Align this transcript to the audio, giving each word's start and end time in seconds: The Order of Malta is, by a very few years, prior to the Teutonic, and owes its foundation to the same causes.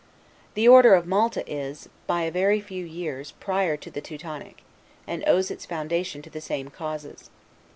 The 0.55 0.67
Order 0.67 0.95
of 0.95 1.05
Malta 1.05 1.43
is, 1.45 1.87
by 2.07 2.23
a 2.23 2.31
very 2.31 2.59
few 2.59 2.83
years, 2.83 3.33
prior 3.33 3.77
to 3.77 3.91
the 3.91 4.01
Teutonic, 4.01 4.63
and 5.05 5.23
owes 5.27 5.51
its 5.51 5.67
foundation 5.67 6.23
to 6.23 6.29
the 6.31 6.41
same 6.41 6.69
causes. 6.71 7.29